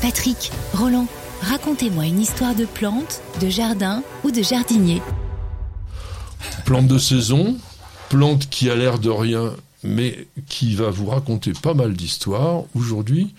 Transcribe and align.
Patrick, 0.00 0.50
Roland, 0.72 1.06
racontez-moi 1.42 2.06
une 2.06 2.20
histoire 2.20 2.54
de 2.54 2.64
plante, 2.64 3.20
de 3.42 3.50
jardin 3.50 4.02
ou 4.24 4.30
de 4.30 4.42
jardinier. 4.42 5.02
Plante 6.64 6.86
de 6.86 6.98
saison, 6.98 7.56
plante 8.08 8.48
qui 8.48 8.70
a 8.70 8.76
l'air 8.76 8.98
de 8.98 9.10
rien, 9.10 9.52
mais 9.84 10.26
qui 10.48 10.74
va 10.74 10.88
vous 10.88 11.06
raconter 11.06 11.52
pas 11.52 11.74
mal 11.74 11.92
d'histoires. 11.92 12.62
Aujourd'hui, 12.74 13.34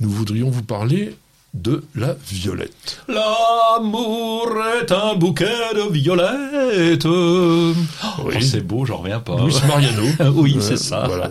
nous 0.00 0.10
voudrions 0.10 0.50
vous 0.50 0.62
parler 0.62 1.16
de 1.54 1.82
la 1.94 2.14
violette. 2.28 3.00
L'amour 3.08 4.50
est 4.80 4.92
un 4.92 5.14
bouquet 5.14 5.74
de 5.74 5.90
violettes. 5.92 6.61
Oh, 7.04 8.30
c'est 8.40 8.66
beau, 8.66 8.84
j'en 8.84 8.98
reviens 8.98 9.20
pas. 9.20 9.36
Louis 9.36 9.54
Mariano. 9.66 10.02
oui, 10.34 10.56
c'est 10.60 10.76
ça. 10.76 11.04
Voilà. 11.06 11.30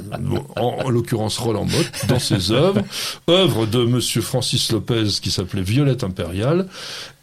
En, 0.55 0.85
en 0.85 0.89
l'occurrence, 0.89 1.37
Roland 1.37 1.65
Motte, 1.65 2.05
dans 2.07 2.19
ses 2.19 2.51
œuvres. 2.51 2.81
œuvre 3.29 3.65
de 3.65 3.83
Monsieur 3.85 4.21
Francis 4.21 4.71
Lopez 4.71 5.07
qui 5.21 5.31
s'appelait 5.31 5.61
Violette 5.61 6.03
impériale. 6.03 6.67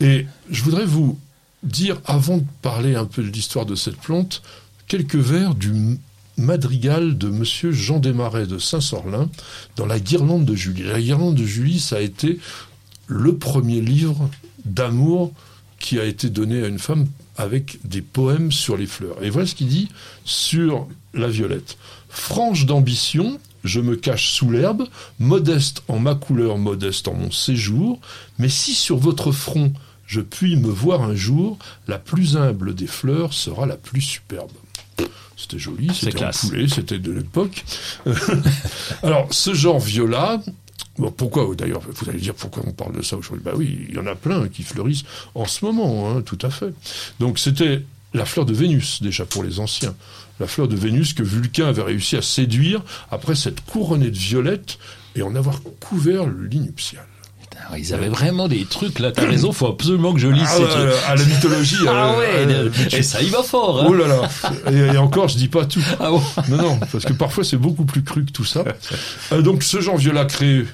Et 0.00 0.26
je 0.50 0.62
voudrais 0.62 0.84
vous 0.86 1.18
dire, 1.62 2.00
avant 2.04 2.38
de 2.38 2.44
parler 2.62 2.94
un 2.94 3.04
peu 3.04 3.22
de 3.22 3.28
l'histoire 3.28 3.66
de 3.66 3.74
cette 3.74 3.96
plante, 3.96 4.42
quelques 4.86 5.16
vers 5.16 5.54
du 5.54 5.98
madrigal 6.36 7.18
de 7.18 7.28
Monsieur 7.28 7.72
Jean 7.72 7.98
Desmarais 7.98 8.46
de 8.46 8.58
Saint-Sorlin 8.58 9.28
dans 9.76 9.86
La 9.86 9.98
Guirlande 9.98 10.44
de 10.44 10.54
Julie. 10.54 10.84
La 10.84 11.00
Guirlande 11.00 11.34
de 11.34 11.44
Julie, 11.44 11.80
ça 11.80 11.96
a 11.96 12.00
été 12.00 12.38
le 13.08 13.36
premier 13.36 13.80
livre 13.80 14.30
d'amour 14.64 15.32
qui 15.80 15.98
a 15.98 16.04
été 16.04 16.28
donné 16.28 16.62
à 16.62 16.68
une 16.68 16.78
femme 16.78 17.06
avec 17.38 17.78
des 17.84 18.02
poèmes 18.02 18.52
sur 18.52 18.76
les 18.76 18.86
fleurs. 18.86 19.22
Et 19.22 19.30
voilà 19.30 19.46
ce 19.46 19.54
qu'il 19.54 19.68
dit 19.68 19.88
sur 20.24 20.86
la 21.14 21.28
violette. 21.28 21.78
Franche 22.10 22.66
d'ambition, 22.66 23.40
je 23.64 23.80
me 23.80 23.96
cache 23.96 24.32
sous 24.32 24.50
l'herbe, 24.50 24.86
modeste 25.18 25.82
en 25.88 25.98
ma 25.98 26.14
couleur, 26.14 26.58
modeste 26.58 27.08
en 27.08 27.14
mon 27.14 27.30
séjour, 27.30 28.00
mais 28.38 28.48
si 28.48 28.74
sur 28.74 28.98
votre 28.98 29.32
front 29.32 29.72
je 30.06 30.22
puis 30.22 30.56
me 30.56 30.70
voir 30.70 31.02
un 31.02 31.14
jour, 31.14 31.58
la 31.86 31.98
plus 31.98 32.36
humble 32.36 32.74
des 32.74 32.86
fleurs 32.86 33.34
sera 33.34 33.66
la 33.66 33.76
plus 33.76 34.00
superbe. 34.00 34.50
C'était 35.36 35.58
joli, 35.58 35.90
c'était 35.94 36.24
un 36.24 36.30
poulet, 36.30 36.66
c'était 36.66 36.98
de 36.98 37.12
l'époque. 37.12 37.64
Alors, 39.02 39.28
ce 39.30 39.52
genre 39.52 39.78
viola, 39.78 40.40
Bon, 40.98 41.10
pourquoi 41.10 41.48
d'ailleurs 41.56 41.80
Vous 41.80 42.10
allez 42.10 42.18
dire 42.18 42.34
pourquoi 42.34 42.62
on 42.66 42.72
parle 42.72 42.96
de 42.96 43.02
ça 43.02 43.16
aujourd'hui? 43.16 43.44
Bah 43.44 43.52
oui, 43.56 43.86
il 43.88 43.94
y 43.94 43.98
en 43.98 44.06
a 44.06 44.14
plein 44.14 44.48
qui 44.48 44.62
fleurissent 44.62 45.04
en 45.34 45.46
ce 45.46 45.64
moment, 45.64 46.10
hein, 46.10 46.22
tout 46.22 46.38
à 46.42 46.50
fait. 46.50 46.72
Donc 47.20 47.38
c'était 47.38 47.82
la 48.14 48.24
fleur 48.24 48.46
de 48.46 48.52
Vénus 48.52 49.02
déjà 49.02 49.24
pour 49.24 49.42
les 49.42 49.60
anciens, 49.60 49.94
la 50.40 50.46
fleur 50.46 50.68
de 50.68 50.76
Vénus 50.76 51.12
que 51.12 51.22
Vulcain 51.22 51.66
avait 51.66 51.82
réussi 51.82 52.16
à 52.16 52.22
séduire 52.22 52.82
après 53.10 53.34
cette 53.34 53.60
couronnée 53.60 54.10
de 54.10 54.18
violettes 54.18 54.78
et 55.14 55.22
en 55.22 55.34
avoir 55.34 55.60
couvert 55.80 56.26
le 56.26 56.46
lit 56.46 56.60
nuptial. 56.60 57.06
Ils 57.76 57.92
avaient 57.92 58.08
vraiment 58.08 58.48
des 58.48 58.64
trucs 58.64 58.98
là, 58.98 59.10
t'as 59.10 59.26
raison, 59.26 59.52
faut 59.52 59.66
absolument 59.66 60.14
que 60.14 60.20
je 60.20 60.28
lise 60.28 60.46
ah, 60.46 60.56
ces 60.56 60.62
trucs. 60.62 60.92
À 61.06 61.16
la 61.16 61.24
mythologie. 61.24 61.76
ah 61.88 62.16
ouais, 62.16 62.70
et 62.92 63.02
ça 63.02 63.20
y 63.20 63.28
va 63.28 63.42
fort. 63.42 63.82
Hein. 63.82 63.86
Oh 63.88 63.94
là 63.94 64.06
là. 64.06 64.28
Et, 64.72 64.96
encore, 64.96 65.28
je 65.28 65.36
dis 65.36 65.48
pas 65.48 65.66
tout. 65.66 65.82
Ah 66.00 66.10
bon 66.10 66.22
non, 66.48 66.56
non, 66.56 66.80
parce 66.92 67.04
que 67.04 67.12
parfois 67.12 67.44
c'est 67.44 67.56
beaucoup 67.56 67.84
plus 67.84 68.02
cru 68.02 68.24
que 68.24 68.30
tout 68.30 68.44
ça. 68.44 68.64
Euh, 69.32 69.42
donc 69.42 69.62
ce 69.62 69.80
genre 69.80 69.96
viola 69.96 70.24
créé 70.24 70.64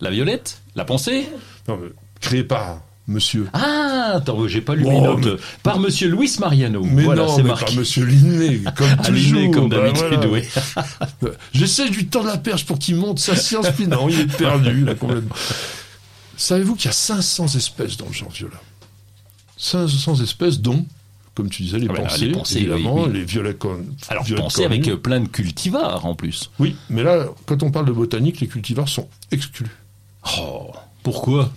la 0.00 0.10
violette 0.10 0.62
La 0.74 0.84
pensée 0.84 1.28
Non, 1.66 1.78
mais 1.82 1.88
créé 2.20 2.44
par 2.44 2.80
Monsieur. 3.08 3.48
Ah, 3.54 4.12
attends, 4.16 4.46
j'ai 4.48 4.60
pas 4.60 4.74
lu 4.74 4.84
mes 4.84 5.00
notes. 5.00 5.40
Par 5.62 5.80
Monsieur 5.80 6.08
Louis 6.08 6.30
Mariano. 6.38 6.82
Mais 6.84 7.04
voilà, 7.04 7.26
c'est 7.28 7.42
marqué. 7.42 7.64
par 7.64 7.74
Monsieur 7.74 8.04
Linné, 8.04 8.60
comme 8.76 8.86
ah, 8.98 9.02
toujours. 9.02 9.50
comme 9.50 9.68
bah, 9.70 9.78
d'habitude, 9.78 10.28
oui. 10.30 10.42
J'essaie 11.54 11.88
de 11.88 11.94
lui 11.94 12.06
tendre 12.06 12.26
la 12.26 12.36
perche 12.36 12.66
pour 12.66 12.78
qu'il 12.78 12.96
monte 12.96 13.18
sa 13.18 13.34
science, 13.34 13.70
puis 13.70 13.86
non, 13.86 14.10
il 14.10 14.20
est 14.20 14.36
perdu, 14.36 14.84
là, 14.84 14.94
complètement. 14.94 15.34
Savez-vous 16.36 16.76
qu'il 16.76 16.84
y 16.84 16.88
a 16.88 16.92
500 16.92 17.56
espèces 17.56 17.96
dans 17.96 18.06
le 18.06 18.12
genre 18.12 18.30
viola? 18.30 18.60
500 19.56 20.22
espèces 20.22 20.60
dont, 20.60 20.84
comme 21.34 21.48
tu 21.48 21.62
disais, 21.62 21.78
les, 21.78 21.88
ah 21.88 21.94
pensées, 21.94 22.26
les 22.26 22.32
pensées, 22.32 22.58
évidemment, 22.58 23.06
les 23.06 23.24
violets 23.24 23.56
Alors, 24.10 24.24
pensées 24.36 24.66
avec 24.66 24.86
euh, 24.86 24.98
plein 24.98 25.20
de 25.20 25.28
cultivars, 25.28 26.04
en 26.04 26.14
plus. 26.14 26.50
Oui, 26.58 26.76
mais 26.90 27.02
là, 27.02 27.24
quand 27.46 27.62
on 27.62 27.70
parle 27.70 27.86
de 27.86 27.92
botanique, 27.92 28.40
les 28.40 28.48
cultivars 28.48 28.88
sont 28.88 29.08
exclus. 29.32 29.70
Oh, 30.40 30.70
pourquoi 31.02 31.50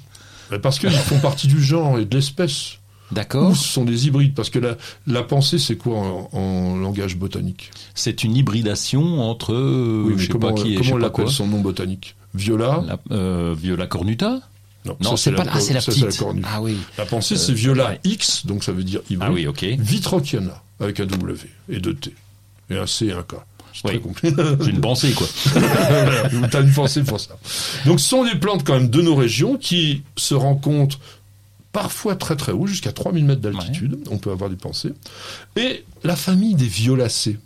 Parce 0.62 0.80
qu'ils 0.80 0.92
font 0.92 1.20
partie 1.20 1.48
du 1.48 1.62
genre 1.62 2.00
et 2.00 2.06
de 2.06 2.16
l'espèce. 2.16 2.78
D'accord. 3.12 3.52
Ou 3.52 3.56
ce 3.56 3.68
sont 3.68 3.84
des 3.84 4.08
hybrides 4.08 4.34
Parce 4.34 4.50
que 4.50 4.60
la, 4.60 4.78
la 5.06 5.24
pensée, 5.24 5.60
c'est 5.60 5.76
quoi 5.76 6.30
en, 6.32 6.78
langage 6.78 7.18
botanique? 7.18 7.72
C'est 7.94 8.24
une 8.24 8.36
hybridation 8.36 9.22
entre. 9.22 9.54
oui, 9.54 10.16
mais 10.18 10.28
comment, 10.28 10.54
pas 10.54 10.62
qui 10.62 10.76
comment 10.76 10.94
on 10.94 10.98
l'appelle 10.98 11.30
son 11.30 11.48
nom 11.48 11.60
botanique? 11.60 12.16
Viola? 12.34 12.84
Euh, 13.12 13.54
Viola 13.58 13.88
cornuta? 13.88 14.40
Non, 14.86 15.16
c'est 15.16 15.34
pas 15.34 15.44
la, 15.44 15.52
ah, 15.54 15.60
c'est 15.60 15.74
la 15.74 15.82
petite. 15.82 16.24
ah 16.44 16.62
oui. 16.62 16.78
La 16.98 17.06
pensée, 17.06 17.38
c'est 17.38 17.54
Viola 17.54 17.98
X, 18.04 18.46
donc 18.46 18.64
ça 18.64 18.72
veut 18.72 18.84
dire 18.84 19.02
hybride. 19.10 19.30
Ah 19.30 19.34
oui, 19.34 19.48
ok. 19.48 19.64
Vitrociana, 19.78 20.64
avec 20.80 21.00
un 21.00 21.06
W 21.06 21.36
et 21.70 21.80
deux 21.80 21.94
T. 21.94 22.14
Et 22.70 22.78
un 22.78 22.88
C 22.88 23.08
et 23.08 23.12
un 23.12 23.22
K. 23.22 23.36
Oui. 23.86 24.02
J'ai 24.62 24.70
une 24.70 24.82
pensée, 24.82 25.14
quoi. 25.14 25.28
T'as 26.52 26.62
une 26.62 26.74
pensée 26.74 27.04
pour 27.04 27.20
ça. 27.20 27.38
Donc, 27.86 28.00
ce 28.00 28.08
sont 28.08 28.24
des 28.24 28.36
plantes, 28.36 28.64
quand 28.64 28.74
même, 28.74 28.90
de 28.90 29.02
nos 29.02 29.16
régions 29.16 29.58
qui 29.58 30.04
se 30.16 30.34
rencontrent 30.34 31.00
parfois 31.72 32.16
très 32.16 32.36
très 32.36 32.52
haut, 32.52 32.68
jusqu'à 32.68 32.92
3000 32.92 33.26
mètres 33.26 33.42
d'altitude. 33.42 33.98
On 34.10 34.18
peut 34.18 34.32
avoir 34.32 34.50
des 34.50 34.56
pensées. 34.56 34.94
Et 35.56 35.84
la 36.04 36.16
famille 36.16 36.56
des 36.56 36.68
violacées. 36.68 37.40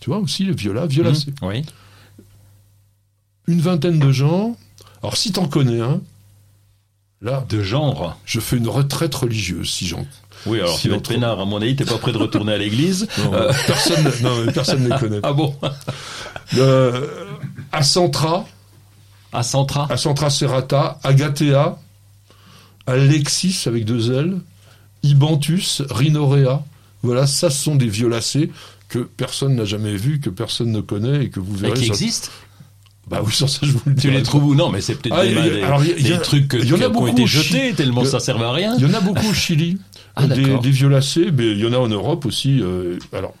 Tu 0.00 0.10
vois 0.10 0.18
aussi 0.18 0.44
les 0.44 0.54
violas, 0.54 0.86
violacées. 0.86 1.32
Mmh, 1.42 1.46
oui. 1.46 1.64
Une 3.46 3.60
vingtaine 3.60 3.98
de 3.98 4.12
gens. 4.12 4.56
Alors, 5.02 5.16
si 5.16 5.32
t'en 5.32 5.46
connais 5.46 5.80
un, 5.80 6.00
là. 7.26 7.44
De 7.48 7.62
genre. 7.62 8.18
Je 8.24 8.40
fais 8.40 8.56
une 8.56 8.68
retraite 8.68 9.14
religieuse, 9.14 9.68
si 9.70 9.86
j'en 9.86 10.06
oui, 10.46 10.60
alors 10.60 10.78
si 10.78 10.88
Philippe 10.88 11.24
à 11.24 11.44
mon 11.44 11.60
avis, 11.60 11.74
t'es 11.74 11.84
pas 11.84 11.98
prêt 11.98 12.12
de 12.12 12.18
retourner 12.18 12.52
à 12.52 12.58
l'église. 12.58 13.08
Euh, 13.18 13.52
personne, 13.66 14.04
non, 14.22 14.52
personne 14.52 14.84
ne 14.84 14.92
les 14.92 14.98
connaît. 14.98 15.20
Ah 15.22 15.32
bon 15.32 15.54
euh, 16.56 17.06
Acentra. 17.72 18.46
Acentra. 19.32 19.90
Acentra 19.90 20.30
serrata, 20.30 20.98
Agathea, 21.02 21.78
Alexis 22.86 23.64
avec 23.66 23.84
deux 23.84 24.12
L, 24.16 24.38
Ibanthus, 25.02 25.82
Rhinorea. 25.90 26.62
Voilà, 27.02 27.26
ça 27.26 27.50
ce 27.50 27.64
sont 27.64 27.74
des 27.74 27.88
violacées 27.88 28.50
que 28.88 29.00
personne 29.00 29.56
n'a 29.56 29.64
jamais 29.64 29.96
vues, 29.96 30.20
que 30.20 30.30
personne 30.30 30.70
ne 30.70 30.80
connaît 30.80 31.24
et 31.24 31.30
que 31.30 31.40
vous 31.40 31.54
verrez. 31.56 31.78
Et 31.78 31.82
qui 31.82 31.88
existent 31.88 32.30
bah 33.06 33.22
oui, 33.24 33.32
sans 33.32 33.46
ça, 33.46 33.60
je 33.62 33.70
vous 33.72 33.80
le 33.86 33.94
dis. 33.94 34.02
Tu 34.02 34.10
les 34.10 34.22
trouves 34.22 34.44
où 34.44 34.54
Non, 34.54 34.70
mais 34.70 34.80
c'est 34.80 34.96
peut-être 34.96 35.20
des, 35.22 36.18
trucs 36.18 36.48
qui 36.48 36.72
ont 36.72 37.06
été 37.06 37.26
jetés 37.26 37.72
tellement 37.74 38.04
ça 38.04 38.20
servait 38.20 38.44
à 38.44 38.52
rien. 38.52 38.74
Il 38.78 38.82
y 38.82 38.86
en 38.86 38.94
a 38.94 39.00
beaucoup 39.00 39.28
au 39.28 39.34
Chili. 39.34 39.78
Ah, 40.16 40.26
des, 40.26 40.58
des, 40.58 40.70
violacées, 40.70 41.30
mais 41.30 41.50
il 41.52 41.58
y 41.58 41.66
en 41.66 41.74
a 41.74 41.76
en 41.76 41.88
Europe 41.88 42.24
aussi. 42.24 42.60
Euh, 42.62 42.98
alors, 43.12 43.34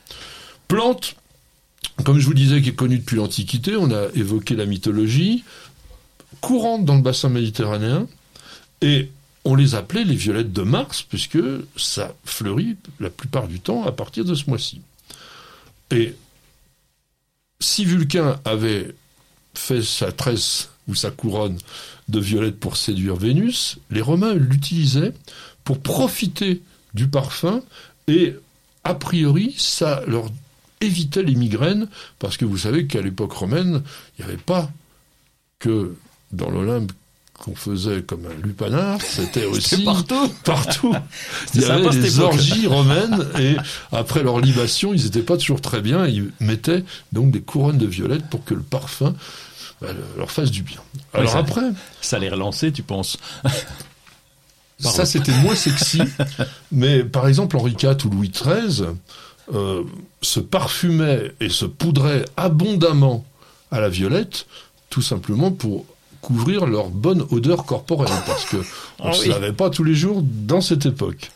plante, 0.68 1.16
comme 2.04 2.18
je 2.18 2.26
vous 2.26 2.34
disais, 2.34 2.60
qui 2.60 2.68
est 2.68 2.74
connue 2.74 2.98
depuis 2.98 3.16
l'Antiquité, 3.16 3.76
on 3.76 3.90
a 3.90 4.08
évoqué 4.14 4.54
la 4.54 4.66
mythologie, 4.66 5.42
courante 6.42 6.84
dans 6.84 6.96
le 6.96 7.00
bassin 7.00 7.30
méditerranéen, 7.30 8.06
et 8.82 9.10
on 9.46 9.54
les 9.54 9.74
appelait 9.74 10.04
les 10.04 10.14
violettes 10.14 10.52
de 10.52 10.62
Mars, 10.62 11.02
puisque 11.02 11.38
ça 11.76 12.14
fleurit 12.26 12.76
la 13.00 13.08
plupart 13.08 13.48
du 13.48 13.58
temps 13.60 13.84
à 13.86 13.92
partir 13.92 14.26
de 14.26 14.34
ce 14.34 14.50
mois-ci. 14.50 14.82
Et 15.90 16.14
si 17.58 17.86
Vulcain 17.86 18.38
avait 18.44 18.94
fait 19.58 19.82
sa 19.82 20.12
tresse 20.12 20.70
ou 20.88 20.94
sa 20.94 21.10
couronne 21.10 21.58
de 22.08 22.20
violettes 22.20 22.60
pour 22.60 22.76
séduire 22.76 23.16
Vénus, 23.16 23.78
les 23.90 24.00
Romains 24.00 24.34
l'utilisaient 24.34 25.12
pour 25.64 25.80
profiter 25.80 26.62
du 26.94 27.08
parfum 27.08 27.62
et 28.06 28.34
a 28.84 28.94
priori 28.94 29.54
ça 29.58 30.02
leur 30.06 30.30
évitait 30.80 31.22
les 31.22 31.34
migraines 31.34 31.88
parce 32.18 32.36
que 32.36 32.44
vous 32.44 32.58
savez 32.58 32.86
qu'à 32.86 33.02
l'époque 33.02 33.32
romaine 33.32 33.82
il 34.18 34.24
n'y 34.24 34.30
avait 34.30 34.40
pas 34.40 34.70
que 35.58 35.96
dans 36.32 36.50
l'Olympe 36.50 36.92
qu'on 37.38 37.54
faisait 37.54 38.02
comme 38.02 38.26
un 38.26 38.42
lupanar, 38.42 39.00
c'était 39.00 39.44
aussi 39.46 39.84
partout. 39.84 40.28
Partout. 40.44 40.94
Il 41.54 41.60
y 41.60 41.64
avait 41.64 41.90
des 41.90 42.20
orgies 42.20 42.66
romaines 42.66 43.26
et 43.38 43.56
après 43.92 44.22
leur 44.22 44.40
libation, 44.40 44.94
ils 44.94 45.04
n'étaient 45.04 45.22
pas 45.22 45.36
toujours 45.36 45.60
très 45.60 45.80
bien. 45.80 46.06
Ils 46.06 46.30
mettaient 46.40 46.84
donc 47.12 47.30
des 47.30 47.40
couronnes 47.40 47.78
de 47.78 47.86
violettes 47.86 48.28
pour 48.30 48.44
que 48.44 48.54
le 48.54 48.62
parfum 48.62 49.14
bah, 49.80 49.88
leur 50.16 50.30
fasse 50.30 50.50
du 50.50 50.62
bien. 50.62 50.80
Alors 51.12 51.36
après, 51.36 51.70
ça 52.00 52.18
les 52.18 52.28
relançait, 52.28 52.72
tu 52.72 52.82
penses? 52.82 53.18
Ça, 54.78 55.06
c'était 55.06 55.32
moins 55.40 55.54
sexy. 55.54 56.02
mais 56.70 57.02
par 57.02 57.26
exemple, 57.28 57.56
Henri 57.56 57.74
IV 57.82 57.96
ou 58.04 58.10
Louis 58.10 58.28
XIII 58.28 58.88
euh, 59.54 59.82
se 60.20 60.38
parfumaient 60.38 61.32
et 61.40 61.48
se 61.48 61.64
poudraient 61.64 62.26
abondamment 62.36 63.24
à 63.70 63.80
la 63.80 63.88
violette, 63.88 64.46
tout 64.90 65.00
simplement 65.00 65.50
pour 65.50 65.86
couvrir 66.26 66.66
leur 66.66 66.88
bonne 66.88 67.24
odeur 67.30 67.64
corporelle, 67.64 68.12
parce 68.26 68.44
que 68.46 68.56
on 68.98 69.10
ne 69.10 69.14
savait 69.14 69.52
pas 69.52 69.70
tous 69.70 69.84
les 69.84 69.94
jours 69.94 70.22
dans 70.24 70.60
cette 70.60 70.84
époque. 70.84 71.30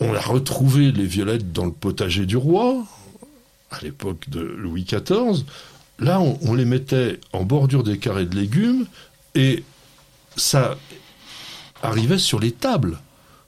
On 0.00 0.12
a 0.12 0.20
retrouvé 0.20 0.92
les 0.92 1.06
violettes 1.06 1.50
dans 1.50 1.64
le 1.64 1.72
potager 1.72 2.26
du 2.26 2.36
roi, 2.36 2.84
à 3.70 3.80
l'époque 3.80 4.28
de 4.28 4.40
Louis 4.40 4.84
XIV. 4.84 5.44
Là, 5.98 6.20
on, 6.20 6.38
on 6.42 6.52
les 6.52 6.66
mettait 6.66 7.20
en 7.32 7.44
bordure 7.44 7.84
des 7.84 7.96
carrés 7.96 8.26
de 8.26 8.36
légumes, 8.36 8.84
et 9.34 9.64
ça 10.36 10.76
arrivait 11.82 12.18
sur 12.18 12.40
les 12.40 12.52
tables. 12.52 12.98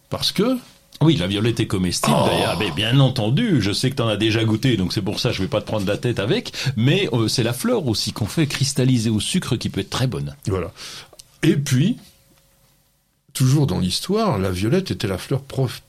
Parce 0.08 0.32
que 0.32 0.56
oui, 1.02 1.16
la 1.16 1.26
violette 1.26 1.60
est 1.60 1.66
comestible 1.66 2.16
Oh. 2.18 2.26
d'ailleurs. 2.26 2.58
Mais 2.58 2.70
bien 2.70 2.98
entendu, 3.00 3.60
je 3.60 3.72
sais 3.72 3.90
que 3.90 3.96
tu 3.96 4.02
en 4.02 4.08
as 4.08 4.16
déjà 4.16 4.44
goûté, 4.44 4.76
donc 4.76 4.92
c'est 4.92 5.02
pour 5.02 5.20
ça 5.20 5.28
que 5.30 5.36
je 5.36 5.42
vais 5.42 5.48
pas 5.48 5.60
te 5.60 5.66
prendre 5.66 5.86
la 5.86 5.98
tête 5.98 6.18
avec. 6.18 6.52
Mais 6.76 7.08
euh, 7.12 7.28
c'est 7.28 7.42
la 7.42 7.52
fleur 7.52 7.86
aussi 7.86 8.12
qu'on 8.12 8.26
fait 8.26 8.46
cristalliser 8.46 9.10
au 9.10 9.20
sucre 9.20 9.56
qui 9.56 9.68
peut 9.68 9.80
être 9.82 9.90
très 9.90 10.06
bonne. 10.06 10.34
Voilà. 10.46 10.72
Et 11.42 11.56
puis, 11.56 11.98
toujours 13.34 13.66
dans 13.66 13.78
l'histoire, 13.78 14.38
la 14.38 14.50
violette 14.50 14.90
était 14.90 15.06
la 15.08 15.18
fleur 15.18 15.42
prof, 15.42 15.82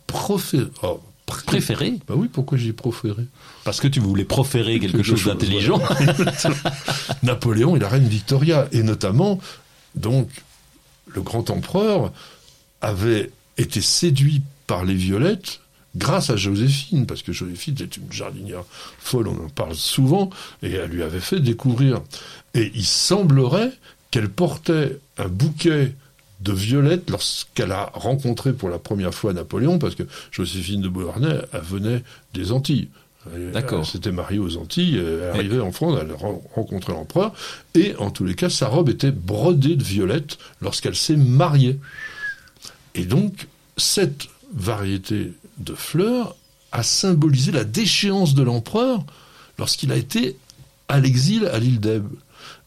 oh, 0.83 1.01
pré- 1.25 1.43
Préférée 1.45 1.93
Bah 2.07 2.15
oui, 2.17 2.27
pourquoi 2.31 2.57
j'ai 2.57 2.73
proféré? 2.73 3.23
Parce 3.63 3.79
que 3.79 3.87
tu 3.87 3.99
voulais 4.01 4.25
proférer 4.25 4.79
quelque, 4.79 4.97
Quelque 4.97 5.03
chose 5.07 5.19
chose, 5.21 5.33
d'intelligent. 5.33 5.81
Napoléon 7.23 7.75
et 7.75 7.79
la 7.79 7.89
reine 7.89 8.07
Victoria. 8.07 8.67
Et 8.71 8.83
notamment, 8.83 9.39
donc, 9.95 10.29
le 11.07 11.21
grand 11.21 11.49
empereur 11.49 12.11
avait 12.81 13.31
été 13.57 13.81
séduit 13.81 14.41
par 14.67 14.85
les 14.85 14.93
violettes 14.95 15.61
grâce 15.95 16.29
à 16.29 16.35
Joséphine, 16.35 17.07
parce 17.07 17.23
que 17.23 17.31
Joséphine 17.31 17.73
était 17.73 17.85
une 17.85 18.11
jardinière 18.11 18.63
folle, 18.99 19.27
on 19.29 19.45
en 19.45 19.49
parle 19.49 19.73
souvent, 19.73 20.29
et 20.61 20.71
elle 20.73 20.91
lui 20.91 21.01
avait 21.01 21.19
fait 21.21 21.39
découvrir. 21.39 22.01
Et 22.53 22.71
il 22.75 22.85
semblerait 22.85 23.71
qu'elle 24.11 24.29
portait 24.29 24.99
un 25.17 25.27
bouquet 25.27 25.93
de 26.41 26.53
violettes 26.53 27.09
lorsqu'elle 27.09 27.71
a 27.71 27.89
rencontré 27.95 28.53
pour 28.53 28.69
la 28.69 28.77
première 28.77 29.13
fois 29.13 29.33
Napoléon, 29.33 29.79
parce 29.79 29.95
que 29.95 30.03
Joséphine 30.31 30.81
de 30.81 30.89
Beauharnais, 30.89 31.39
elle 31.51 31.61
venait 31.61 32.03
des 32.35 32.51
Antilles. 32.51 32.89
Elle- 33.33 33.51
D'accord. 33.51 33.79
Elle 33.79 33.85
s'était 33.87 34.11
mariée 34.11 34.37
aux 34.39 34.55
Antilles, 34.57 34.97
elle 34.99 35.29
arrivait 35.33 35.59
en 35.59 35.71
France, 35.71 35.97
elle 35.99 36.11
a 36.11 36.15
ren- 36.15 36.41
rencontré 36.53 36.93
l'empereur, 36.93 37.33
et 37.73 37.95
en 37.95 38.11
tous 38.11 38.23
les 38.23 38.35
cas, 38.35 38.49
sa 38.51 38.67
robe 38.67 38.89
était 38.89 39.11
brodée 39.11 39.75
de 39.75 39.83
violettes 39.83 40.37
lorsqu'elle 40.61 40.95
s'est 40.95 41.17
mariée. 41.17 41.79
Et 42.93 43.05
donc, 43.05 43.47
cette 43.77 44.27
variété 44.53 45.33
de 45.57 45.73
fleurs 45.73 46.35
a 46.71 46.83
symbolisé 46.83 47.51
la 47.51 47.63
déchéance 47.63 48.35
de 48.35 48.43
l'empereur 48.43 49.05
lorsqu'il 49.57 49.91
a 49.91 49.95
été 49.95 50.37
à 50.87 50.99
l'exil 50.99 51.45
à 51.47 51.59
l'île 51.59 51.79
d'Elbe. 51.79 52.13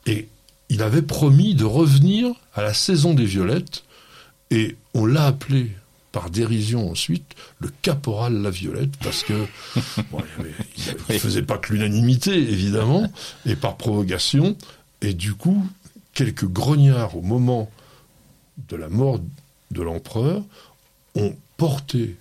Et 0.07 0.29
il 0.69 0.83
avait 0.83 1.03
promis 1.03 1.55
de 1.55 1.65
revenir 1.65 2.33
à 2.55 2.63
la 2.63 2.75
saison 2.75 3.15
des 3.15 3.25
violettes, 3.25 3.85
et 4.51 4.77
on 4.95 5.07
l'a 5.07 5.27
appelé 5.27 5.71
par 6.13 6.31
dérision 6.31 6.91
ensuite 6.91 7.37
le 7.61 7.71
caporal 7.83 8.43
la 8.43 8.51
violette 8.51 8.97
parce 9.01 9.23
que 9.23 9.47
bon, 10.11 10.19
il, 10.77 10.97
il 11.09 11.21
faisait 11.21 11.43
pas 11.43 11.57
que 11.57 11.73
l'unanimité 11.73 12.33
évidemment 12.35 13.11
et 13.47 13.55
par 13.55 13.77
provocation 13.77 14.57
et 15.03 15.15
du 15.15 15.35
coup 15.35 15.65
quelques 16.13 16.47
grognards 16.47 17.17
au 17.17 17.23
moment 17.23 17.71
de 18.69 18.75
la 18.75 18.89
mort 18.89 19.21
de 19.71 19.83
l'empereur 19.83 20.43
ont 21.15 21.37
porté 21.61 22.17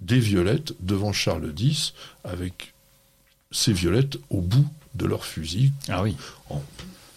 des 0.00 0.18
violettes 0.18 0.72
devant 0.80 1.12
Charles 1.12 1.52
X 1.56 1.94
avec 2.24 2.74
ces 3.52 3.72
violettes 3.72 4.16
au 4.28 4.40
bout 4.40 4.66
de 4.96 5.06
leur 5.06 5.24
fusil. 5.24 5.70
Ah 5.88 6.02
oui. 6.02 6.16
En- 6.50 6.60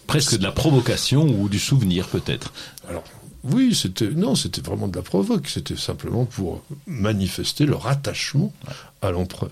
Presque 0.06 0.38
de 0.38 0.44
la 0.44 0.52
provocation 0.52 1.24
ou 1.26 1.48
du 1.48 1.58
souvenir 1.58 2.06
peut-être. 2.06 2.52
Alors 2.88 3.02
oui, 3.42 3.74
c'était 3.74 4.10
non, 4.10 4.36
c'était 4.36 4.60
vraiment 4.60 4.86
de 4.86 4.94
la 4.94 5.02
provoque. 5.02 5.48
C'était 5.48 5.76
simplement 5.76 6.24
pour 6.24 6.62
manifester 6.86 7.66
leur 7.66 7.88
attachement 7.88 8.52
à 9.02 9.10
l'empereur. 9.10 9.50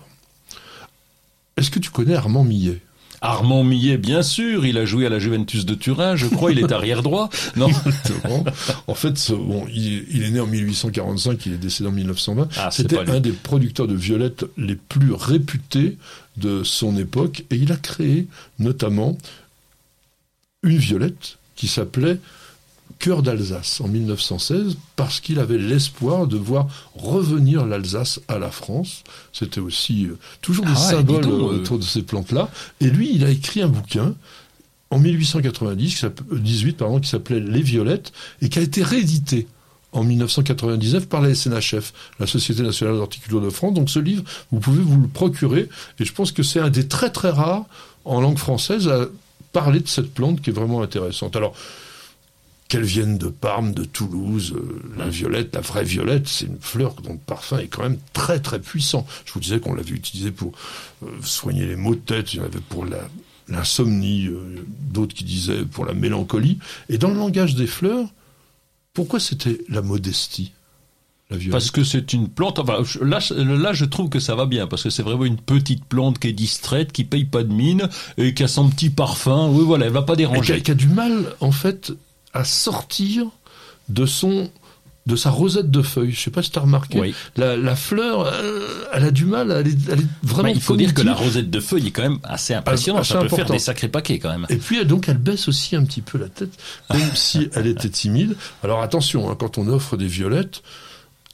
Est-ce 1.57 1.73
que 1.73 1.81
tu 1.81 1.91
connais 1.91 2.15
Armand 2.15 2.45
Millet? 2.45 2.81
Armand 3.25 3.65
Millet, 3.65 3.97
bien 3.97 4.23
sûr, 4.23 4.67
il 4.67 4.77
a 4.79 4.85
joué 4.85 5.07
à 5.07 5.09
la 5.09 5.19
Juventus 5.19 5.65
de 5.65 5.75
Turin, 5.75 6.15
je 6.15 6.27
crois, 6.27 6.53
il 6.53 6.59
est 6.59 6.71
arrière 6.73 7.03
droit. 7.03 7.31
Non. 7.57 7.69
Exactement. 7.69 8.45
en 8.87 8.95
fait, 8.95 9.33
bon, 9.33 9.67
il, 9.73 10.05
il 10.11 10.23
est 10.25 10.31
né 10.31 10.41
en 10.41 10.47
1845, 10.47 11.47
il 11.47 11.53
est 11.55 11.59
décédé 11.59 11.89
en 11.89 11.93
1920. 11.93 12.49
Ah, 12.57 12.71
C'était 12.71 13.03
lui. 13.03 13.11
un 13.11 13.21
des 13.21 13.33
producteurs 13.33 13.87
de 13.87 13.95
violettes 13.95 14.45
les 14.57 14.77
plus 14.77 15.13
réputés 15.13 15.97
de 16.37 16.63
son 16.65 16.97
époque, 16.97 17.45
et 17.51 17.57
il 17.57 17.73
a 17.73 17.77
créé 17.77 18.27
notamment 18.59 19.17
une 20.63 20.77
violette 20.79 21.39
qui 21.57 21.69
s'appelait 21.69 22.19
Cœur 22.99 23.23
d'Alsace 23.23 23.81
en 23.81 23.89
1916 23.89 24.77
parce 24.97 25.21
qu'il 25.21 25.39
avait 25.39 25.59
l'espoir 25.59 26.27
de 26.27 26.37
voir 26.37 26.67
revenir 26.95 27.67
l'Alsace 27.67 28.21
à 28.29 28.39
la 28.39 28.51
France. 28.51 29.03
C'était 29.33 29.61
aussi 29.61 30.07
euh, 30.07 30.19
toujours 30.41 30.65
des 30.65 30.73
Ah 30.75 30.81
ouais, 30.81 30.91
symboles 30.95 31.25
euh, 31.25 31.29
euh. 31.29 31.59
autour 31.61 31.79
de 31.79 31.85
ces 31.85 32.03
plantes-là. 32.03 32.49
Et 32.81 32.89
lui, 32.89 33.11
il 33.15 33.25
a 33.25 33.31
écrit 33.31 33.61
un 33.63 33.69
bouquin 33.69 34.15
en 34.91 34.99
1890, 34.99 35.91
qui 35.95 35.97
s'app- 36.01 36.21
euh, 36.33 36.39
18 36.39 36.77
pardon, 36.77 37.01
qui 37.01 37.09
s'appelait 37.11 37.41
Les 37.41 37.63
Violettes 37.63 38.13
et 38.41 38.49
qui 38.49 38.59
a 38.59 38.63
été 38.63 38.83
réédité 38.83 39.47
en 39.93 40.03
1999 40.03 41.07
par 41.07 41.21
la 41.21 41.35
SNHF, 41.35 41.93
la 42.19 42.27
Société 42.27 42.63
nationale 42.63 42.97
d'horticulture 42.97 43.41
de 43.41 43.51
France. 43.51 43.75
Donc 43.75 43.91
ce 43.91 43.99
livre, 43.99 44.25
vous 44.51 44.59
pouvez 44.61 44.83
vous 44.83 45.01
le 45.01 45.09
procurer 45.09 45.69
et 46.01 46.05
je 46.05 46.13
pense 46.13 46.33
que 46.33 46.43
c'est 46.43 46.59
un 46.61 46.71
des 46.71 46.89
très 46.89 47.11
très 47.11 47.31
rares 47.31 47.65
en 48.05 48.21
langue 48.21 48.39
française 48.39 48.89
à 48.89 49.07
parler 49.53 49.79
de 49.81 49.87
cette 49.89 50.13
plante 50.13 50.41
qui 50.43 50.51
est 50.51 50.53
vraiment 50.53 50.83
intéressante. 50.83 51.37
Alors, 51.37 51.55
qu'elle 52.75 52.85
vienne 52.85 53.19
de 53.19 53.29
Parme, 53.29 53.73
de 53.73 53.85
Toulouse, 53.85 54.55
euh, 54.57 54.83
la 54.99 55.09
violette, 55.09 55.55
la 55.55 55.61
vraie 55.61 55.85
violette, 55.85 56.27
c'est 56.29 56.47
une 56.47 56.59
fleur 56.61 56.95
dont 57.03 57.13
le 57.13 57.19
parfum 57.19 57.59
est 57.59 57.69
quand 57.69 57.83
même 57.83 57.99
très 58.13 58.41
très 58.41 58.59
puissant. 58.61 59.07
Je 59.25 59.33
vous 59.33 59.41
disais 59.41 59.61
qu'on 59.61 59.75
l'avait 59.75 59.91
utilisé 59.95 60.31
pour 60.31 60.53
euh, 61.05 61.07
soigner 61.23 61.67
les 61.67 61.77
maux 61.77 61.95
de 61.95 62.01
tête, 62.01 62.35
il 62.35 62.39
y 62.39 62.41
en 62.41 62.45
avait 62.45 62.59
pour 62.69 62.85
la- 62.85 63.09
l'insomnie, 63.49 64.27
euh, 64.27 64.65
d'autres 64.93 65.15
qui 65.15 65.25
disaient 65.25 65.65
pour 65.65 65.85
la 65.87 65.95
mélancolie. 65.95 66.59
Et 66.89 66.99
dans 66.99 67.09
le 67.11 67.15
langage 67.17 67.55
des 67.55 67.67
fleurs, 67.67 68.09
pourquoi 68.93 69.21
c'était 69.21 69.59
la 69.69 69.83
modestie, 69.83 70.53
la 71.31 71.37
violette? 71.37 71.53
Parce 71.53 71.71
que 71.71 71.85
c'est 71.85 72.13
une 72.13 72.29
plante. 72.29 72.59
Enfin, 72.59 72.79
là, 73.03 73.19
je- 73.21 73.35
là, 73.35 73.73
je 73.73 73.85
trouve 73.85 74.09
que 74.09 74.19
ça 74.21 74.35
va 74.35 74.47
bien 74.47 74.67
parce 74.67 74.83
que 74.83 74.91
c'est 74.91 75.03
vraiment 75.03 75.25
une 75.27 75.37
petite 75.37 75.85
plante 75.85 76.19
qui 76.19 76.29
est 76.29 76.33
distraite, 76.33 76.91
qui 76.93 77.05
paye 77.05 77.25
pas 77.25 77.43
de 77.45 77.53
mine 77.53 77.89
et 78.17 78.35
qui 78.35 78.43
a 78.45 78.49
son 78.49 78.69
petit 78.71 78.91
parfum. 78.91 79.49
Oui, 79.51 79.65
voilà, 79.65 79.87
elle 79.87 79.93
va 79.93 80.03
pas 80.03 80.15
Et 80.15 80.17
qui 80.17 80.23
a, 80.25 80.29
déranger. 80.29 80.63
qui 80.63 80.71
a 80.71 80.75
du 80.75 80.89
mal, 80.89 81.35
en 81.41 81.53
fait, 81.53 81.93
à 82.35 82.45
sortir 82.45 83.27
de 83.89 84.05
son 84.07 84.51
de 85.07 85.17
sa 85.17 85.29
rosette 85.29 85.71
de 85.71 85.83
feuilles. 85.83 86.13
Je 86.13 86.21
sais 86.21 86.31
pas 86.31 86.43
si 86.43 86.51
tu 86.51 86.59
as 86.59 86.63
remarqué. 86.63 86.99
Oui. 86.99 87.15
La, 87.37 87.59
la 87.59 87.77
fleur, 87.77 88.23
euh, 88.27 88.87
elle 88.95 89.05
a 89.05 89.11
du 89.11 89.27
mal, 89.27 89.51
elle 89.51 89.69
est, 89.69 89.77
elle 89.93 90.01
est 90.01 90.07
vraiment 90.23 90.45
Bah, 90.49 90.55
il 90.55 90.63
faut 90.63 90.77
dire 90.77 90.95
que 90.95 91.03
la 91.03 91.13
rosette 91.13 91.51
de 91.51 91.61
feuille 91.61 91.89
est 91.89 91.91
quand 91.91 92.01
même 92.01 92.19
assez 92.25 92.55
impressionnante. 92.55 93.03
assez 93.03 93.13
ça 93.13 93.21
peut 93.21 93.29
faire 93.29 93.45
des 93.51 93.59
sacrés 93.59 93.89
paquets 93.89 94.19
quand 94.19 94.31
même. 94.31 94.47
Et 94.49 94.57
puis 94.57 94.79
elle- 94.79 94.87
donc 94.87 95.11
elle 95.11 95.19
baisse 95.19 95.47
aussi 95.47 95.77
un 95.77 95.85
petit 95.85 96.01
peu 96.01 96.17
la 96.17 96.31
tête, 96.31 96.53
comme 96.89 97.03
si 97.15 97.51
elle 97.53 97.67
était 97.67 97.91
timide. 97.91 98.35
Alors 98.63 98.81
attention, 98.81 99.31
hein, 99.31 99.37
quand 99.39 99.59
on 99.59 99.69
offre 99.69 99.99
des 99.99 100.07
violettes, 100.07 100.63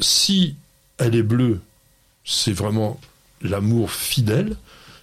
si 0.01 0.57
elle 0.99 1.15
est 1.15 1.23
bleue, 1.23 1.61
c'est 2.25 2.53
vraiment 2.53 3.01
l'amour 3.41 3.93
fidèle. 3.93 4.57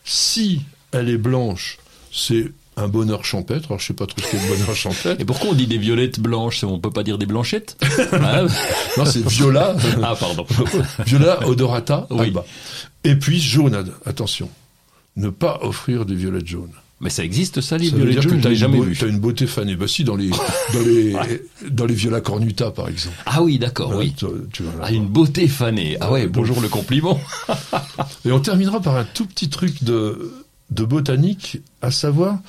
Si 0.03 0.61
elle 0.91 1.07
est 1.09 1.17
blanche, 1.17 1.77
c'est 2.11 2.51
un 2.77 2.87
bonheur 2.87 3.25
champêtre. 3.25 3.65
Alors 3.69 3.79
je 3.79 3.87
sais 3.87 3.93
pas 3.93 4.05
trop 4.05 4.21
ce 4.21 4.31
qu'est 4.31 4.37
le 4.41 4.47
bonheur 4.55 4.75
champêtre. 4.75 5.19
Et 5.19 5.25
pourquoi 5.25 5.49
on 5.49 5.53
dit 5.53 5.67
des 5.67 5.77
violettes 5.77 6.19
blanches 6.19 6.63
On 6.63 6.79
peut 6.79 6.91
pas 6.91 7.03
dire 7.03 7.17
des 7.17 7.25
blanchettes 7.25 7.75
Ah, 8.13 8.43
Non, 8.97 9.05
c'est 9.05 9.25
viola. 9.27 9.75
Ah, 10.03 10.15
pardon. 10.19 10.45
Viola 11.05 11.45
odorata 11.47 12.07
Oui. 12.11 12.27
alba. 12.27 12.45
Et 13.03 13.15
puis 13.15 13.39
jaune, 13.41 13.85
attention. 14.05 14.49
Ne 15.15 15.29
pas 15.29 15.59
offrir 15.63 16.05
des 16.05 16.15
violettes 16.15 16.47
jaunes. 16.47 16.71
Mais 16.99 17.11
ça 17.11 17.23
existe 17.23 17.61
ça, 17.61 17.77
les 17.77 17.89
Ça 17.91 17.95
violettes 17.95 18.21
jaunes 18.23 18.41
tu 18.41 18.55
jamais 18.55 18.79
vu. 18.81 18.97
t'as 18.99 19.07
une 19.07 19.19
beauté 19.19 19.45
fanée. 19.45 19.75
Bah 19.75 19.87
si, 19.87 20.03
dans 20.03 20.15
les, 20.15 20.29
dans 20.29 20.81
les, 20.83 21.15
dans 21.69 21.85
les 21.85 21.93
viola 21.93 22.21
cornuta, 22.21 22.71
par 22.71 22.89
exemple. 22.89 23.15
Ah 23.27 23.43
oui, 23.43 23.59
d'accord, 23.59 23.93
oui. 23.95 24.15
Tu, 24.51 24.63
Ah, 24.81 24.91
une 24.91 25.05
beauté 25.05 25.47
fanée. 25.47 25.97
Ah 26.01 26.11
ouais, 26.11 26.21
Ouais, 26.21 26.27
bonjour 26.27 26.59
le 26.59 26.69
compliment. 26.69 27.19
Et 28.25 28.31
on 28.31 28.39
terminera 28.39 28.79
par 28.79 28.95
un 28.95 29.03
tout 29.03 29.27
petit 29.27 29.47
truc 29.49 29.83
de, 29.83 30.33
de 30.69 30.83
botanique, 30.83 31.59
à 31.81 31.91
savoir, 31.91 32.39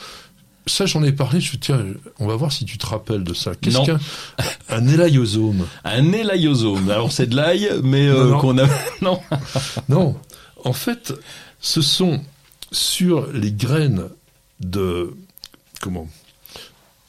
ça 0.67 0.87
j'en 0.87 1.03
ai 1.03 1.13
parlé, 1.13 1.41
je 1.41 1.57
tiens, 1.57 1.85
on 2.19 2.27
va 2.27 2.37
voir 2.37 2.53
si 2.53 2.65
tu 2.65 2.79
te 2.79 2.87
rappelles 2.87 3.25
de 3.25 3.35
ça. 3.35 3.53
Qu'est-ce 3.55 3.85
qu'un 3.85 3.99
un 4.69 4.87
élaïosome 4.87 5.67
Un 5.85 6.13
élaïosome. 6.13 6.91
Alors 6.91 7.13
c'est 7.13 7.27
de 7.27 7.37
l'ail, 7.37 7.71
mais 7.83 8.07
euh, 8.07 8.35
qu'on 8.37 8.59
a... 8.59 8.67
Non. 9.03 9.21
Non, 9.89 10.17
en 10.65 10.73
fait, 10.73 11.15
ce 11.61 11.81
sont 11.81 12.21
sur 12.71 13.33
les 13.33 13.53
graines 13.53 14.09
de 14.61 15.15
comment 15.81 16.09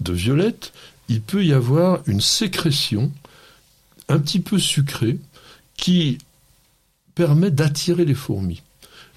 de 0.02 0.14
violette, 0.14 0.72
il 1.10 1.22
peut 1.22 1.44
y 1.44 1.54
avoir 1.54 2.02
une 2.06 2.22
sécrétion 2.22 3.12
un 4.08 4.20
petit 4.20 4.40
peu 4.40 4.58
sucrée 4.60 5.18
qui 5.76 6.18
permet 7.16 7.52
d'attirer 7.52 8.06
les 8.06 8.14
fourmis. 8.14 8.62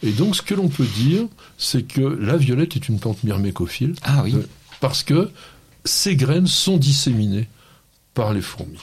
Et 0.03 0.11
donc, 0.13 0.37
ce 0.37 0.43
que 0.43 0.55
l'on 0.55 0.69
peut 0.69 0.87
dire, 0.97 1.27
c'est 1.59 1.83
que 1.83 2.01
la 2.01 2.37
violette 2.37 2.77
est 2.77 2.89
une 2.89 2.99
plante 2.99 3.23
myrmécophile 3.25 3.95
Ah 4.03 4.23
oui. 4.25 4.35
Euh, 4.35 4.43
parce 4.81 5.03
que 5.03 5.31
ces 5.85 6.17
graines 6.17 6.47
sont 6.47 6.77
disséminées 6.77 7.49
par 8.15 8.33
les 8.33 8.43
fourmis. 8.43 8.81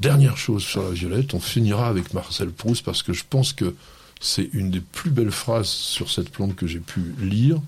Dernière 0.00 0.36
chose 0.36 0.62
sur 0.62 0.82
la 0.82 0.90
violette, 0.90 1.34
on 1.34 1.40
finira 1.40 1.88
avec 1.88 2.12
Marcel 2.14 2.50
Proust 2.50 2.84
parce 2.84 3.02
que 3.02 3.12
je 3.12 3.24
pense 3.28 3.52
que 3.52 3.74
c'est 4.20 4.48
une 4.52 4.70
des 4.70 4.80
plus 4.80 5.10
belles 5.10 5.30
phrases 5.30 5.68
sur 5.68 6.10
cette 6.10 6.30
plante 6.30 6.54
que 6.56 6.66
j'ai 6.66 6.80
pu 6.80 7.14
lire. 7.20 7.60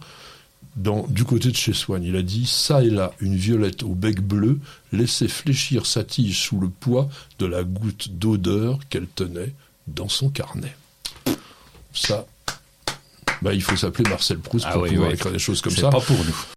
dans, 0.77 1.07
du 1.09 1.25
côté 1.25 1.51
de 1.51 1.57
chez 1.57 1.73
Swann. 1.73 2.03
Il 2.05 2.17
a 2.17 2.23
dit 2.23 2.47
Ça 2.47 2.83
et 2.83 2.91
là, 2.91 3.13
une 3.21 3.37
violette 3.37 3.83
au 3.83 3.95
bec 3.95 4.21
bleu 4.21 4.61
laissait 4.93 5.29
fléchir 5.29 5.87
sa 5.87 6.05
tige 6.05 6.39
sous 6.41 6.61
le 6.61 6.69
poids 6.69 7.09
de 7.39 7.47
la 7.47 7.65
goutte 7.65 8.11
d'odeur 8.11 8.79
qu'elle 8.89 9.09
tenait 9.09 9.53
dans 9.87 10.09
son 10.09 10.29
carnet. 10.29 10.75
Ça, 11.93 12.27
bah, 13.43 13.53
il 13.55 13.63
faut 13.63 13.77
s'appeler 13.77 14.09
Marcel 14.09 14.39
Proust 14.39 14.67
Ah 14.69 14.73
pour 14.73 14.83
oui, 14.83 14.91
pouvoir 14.91 15.09
oui. 15.09 15.15
écrire 15.15 15.33
des 15.33 15.39
choses 15.39 15.61
comme 15.61 15.73
C'est 15.73 15.83
ça. 15.83 15.91
pas 15.91 16.01
pour 16.01 16.17
nous. 16.17 16.45